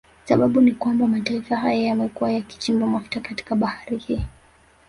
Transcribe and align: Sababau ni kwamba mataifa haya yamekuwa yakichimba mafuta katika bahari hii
Sababau 0.25 0.61
ni 0.61 0.71
kwamba 0.71 1.07
mataifa 1.07 1.55
haya 1.55 1.83
yamekuwa 1.83 2.31
yakichimba 2.31 2.87
mafuta 2.87 3.19
katika 3.21 3.55
bahari 3.55 3.97
hii 3.97 4.25